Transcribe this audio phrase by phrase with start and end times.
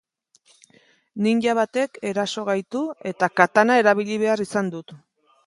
[1.25, 4.99] Ninja batek eraso gaitu eta katana erabili behar izan dut.